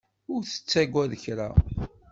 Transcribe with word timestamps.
Ur 0.33 0.41
tettagad 0.43 1.11
kra. 1.23 1.49